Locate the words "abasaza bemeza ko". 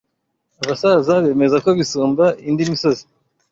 0.61-1.69